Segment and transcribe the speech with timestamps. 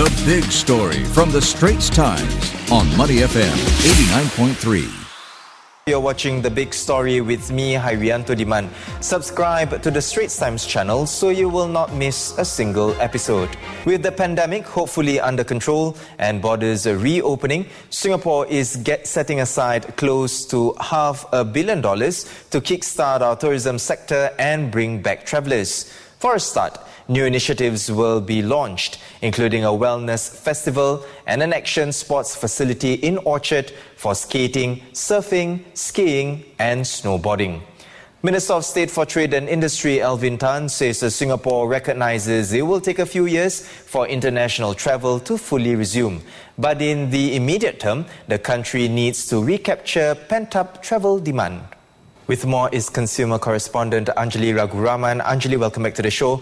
[0.00, 3.52] The big story from the Straits Times on Money FM
[4.32, 4.88] 89.3.
[5.86, 8.70] You're watching The Big Story with me, Hairianto Diman.
[9.02, 13.50] Subscribe to the Straits Times channel so you will not miss a single episode.
[13.84, 20.46] With the pandemic hopefully under control and borders reopening, Singapore is get, setting aside close
[20.46, 25.92] to half a billion dollars to kickstart our tourism sector and bring back travellers.
[26.20, 26.78] For a start,
[27.10, 33.18] New initiatives will be launched, including a wellness festival and an action sports facility in
[33.18, 37.62] Orchard for skating, surfing, skiing, and snowboarding.
[38.22, 43.00] Minister of State for Trade and Industry Alvin Tan says Singapore recognizes it will take
[43.00, 46.22] a few years for international travel to fully resume.
[46.56, 51.62] But in the immediate term, the country needs to recapture pent up travel demand.
[52.26, 55.20] With more is consumer correspondent Anjali Raguraman.
[55.22, 56.40] Anjali, welcome back to the show.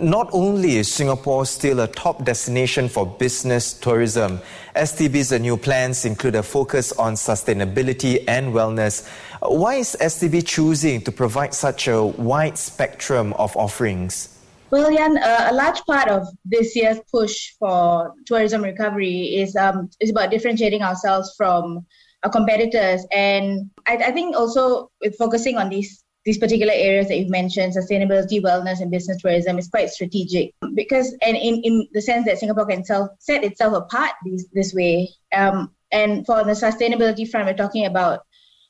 [0.00, 4.40] Not only is Singapore still a top destination for business tourism,
[4.74, 9.08] STB's new plans include a focus on sustainability and wellness.
[9.40, 14.34] Why is STB choosing to provide such a wide spectrum of offerings?
[14.70, 19.88] Well, Jan, uh, a large part of this year's push for tourism recovery is um,
[20.00, 21.86] is about differentiating ourselves from
[22.24, 23.06] our competitors.
[23.12, 27.74] And I, I think also with focusing on these these particular areas that you've mentioned,
[27.74, 32.38] sustainability, wellness, and business tourism, is quite strategic because, and in, in the sense that
[32.38, 35.08] Singapore can self, set itself apart this, this way.
[35.34, 38.26] Um, and for the sustainability front, we're talking about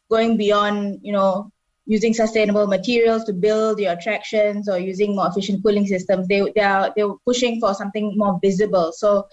[0.08, 1.50] going beyond, you know,
[1.86, 6.28] using sustainable materials to build your attractions or using more efficient cooling systems.
[6.28, 8.92] They, they are they're pushing for something more visible.
[8.92, 9.26] So,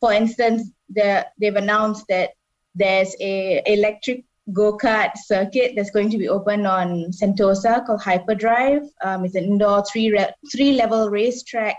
[0.00, 2.32] for instance, they they've announced that
[2.80, 8.82] there's a electric go-kart circuit that's going to be open on Sentosa called Hyperdrive.
[9.04, 11.76] Um, it's an indoor three re- three level racetrack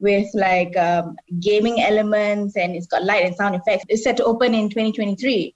[0.00, 3.84] with like um, gaming elements and it's got light and sound effects.
[3.88, 5.54] It's set to open in 2023.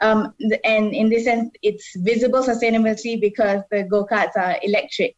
[0.00, 0.32] Um,
[0.64, 5.16] and in this sense, it's visible sustainability because the go-karts are electric.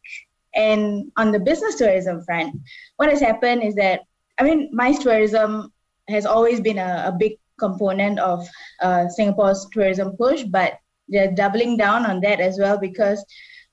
[0.55, 2.55] And on the business tourism front,
[2.97, 4.01] what has happened is that,
[4.39, 5.71] I mean, MICE tourism
[6.09, 7.33] has always been a, a big
[7.65, 8.47] component of
[8.81, 10.73] uh, Singapore's tourism push, but
[11.07, 13.23] they're doubling down on that as well because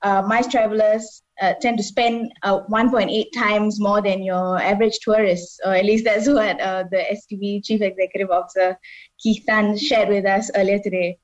[0.02, 5.60] uh, MICE travelers uh, tend to spend uh, 1.8 times more than your average tourist,
[5.64, 8.78] or at least that's what uh, the STB Chief Executive Officer
[9.18, 11.18] Keith Tan shared with us earlier today.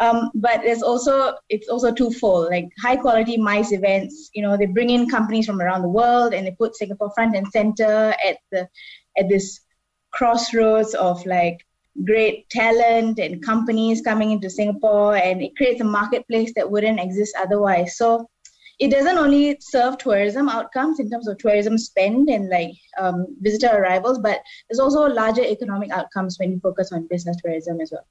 [0.00, 4.30] Um, but there's also it's also twofold, like high quality MICE events.
[4.34, 7.36] You know, they bring in companies from around the world and they put Singapore front
[7.36, 8.66] and center at the
[9.18, 9.60] at this
[10.10, 11.58] crossroads of like
[12.04, 17.34] great talent and companies coming into Singapore, and it creates a marketplace that wouldn't exist
[17.38, 17.96] otherwise.
[17.96, 18.28] So
[18.78, 23.68] it doesn't only serve tourism outcomes in terms of tourism spend and like um, visitor
[23.68, 28.06] arrivals, but there's also larger economic outcomes when you focus on business tourism as well.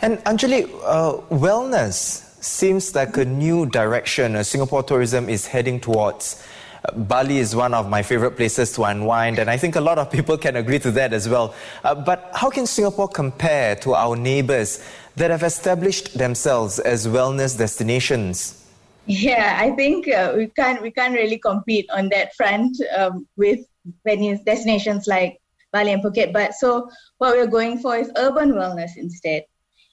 [0.00, 6.44] And Anjali, uh, wellness seems like a new direction uh, Singapore tourism is heading towards.
[6.94, 10.10] Bali is one of my favorite places to unwind, and I think a lot of
[10.10, 11.54] people can agree to that as well.
[11.84, 14.84] Uh, but how can Singapore compare to our neighbors
[15.16, 18.64] that have established themselves as wellness destinations?
[19.06, 23.60] Yeah, I think uh, we can't we can't really compete on that front um, with
[24.06, 25.40] venues destinations like
[25.72, 26.32] Bali and Phuket.
[26.32, 29.44] But so what we're going for is urban wellness instead,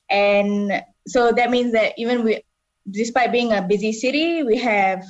[0.09, 2.43] and so that means that even we,
[2.91, 5.03] despite being a busy city, we have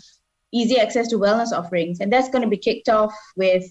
[0.56, 2.00] easy access to wellness offerings.
[2.00, 3.66] And that's going to be kicked off with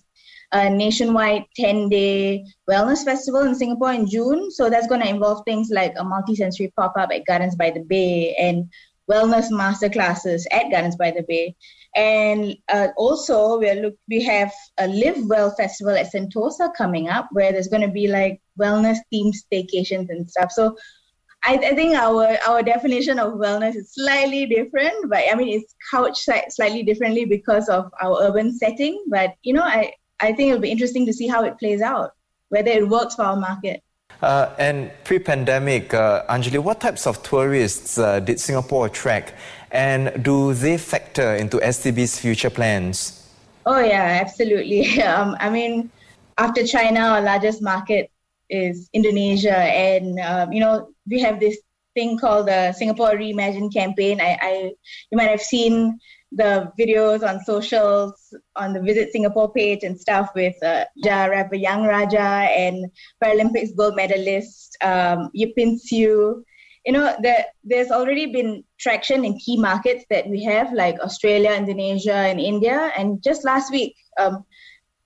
[0.52, 4.50] a nationwide 10 day wellness festival in Singapore in June.
[4.50, 7.80] So that's going to involve things like a multi-sensory pop up at Gardens by the
[7.80, 8.70] Bay and
[9.10, 11.56] wellness master classes at Gardens by the Bay.
[11.96, 17.28] And uh, also, we look we have a Live Well festival at Sentosa coming up,
[17.32, 20.50] where there's going to be like wellness themed staycations and stuff.
[20.50, 20.76] So
[21.44, 25.74] I, I, think our our definition of wellness is slightly different, but I mean it's
[25.90, 29.04] couched slightly differently because of our urban setting.
[29.08, 32.12] But you know, I I think it'll be interesting to see how it plays out,
[32.48, 33.82] whether it works for our market.
[34.22, 39.34] Uh, and pre-pandemic, uh, Anjali, what types of tourists uh, did Singapore attract,
[39.70, 43.28] and do they factor into STB's future plans?
[43.66, 45.02] Oh yeah, absolutely.
[45.02, 45.90] Um, I mean,
[46.38, 48.10] after China, our largest market
[48.50, 51.58] is Indonesia, and um, you know we have this
[51.94, 54.20] thing called the Singapore Reimagine campaign.
[54.20, 54.52] I, I
[55.10, 55.98] you might have seen
[56.32, 61.54] the videos on socials on the Visit Singapore page and stuff with uh, Ja rapper
[61.54, 62.90] Yung Raja and
[63.22, 66.42] Paralympics gold medalist um, Yip Pin Xiu.
[66.84, 71.52] You know, there, there's already been traction in key markets that we have, like Australia,
[71.52, 72.92] Indonesia, and India.
[72.98, 74.44] And just last week, um,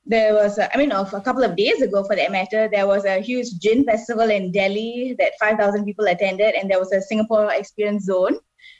[0.08, 2.86] there was, a, I mean, of a couple of days ago, for that matter, there
[2.86, 7.00] was a huge gin festival in Delhi that 5,000 people attended, and there was a
[7.00, 8.38] Singapore experience zone,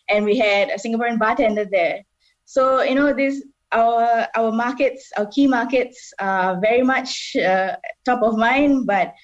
[0.08, 2.02] and we had a Singaporean bartender there.
[2.44, 7.76] So you know, this our our markets, our key markets, are very much uh,
[8.06, 9.14] top of mind, but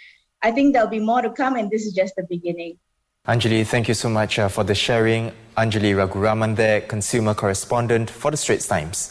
[0.42, 2.78] I think there'll be more to come, and this is just the beginning.
[3.26, 5.32] Anjali, thank you so much uh, for the sharing.
[5.56, 9.10] Anjali Raguraman there, consumer correspondent for the Straits Times.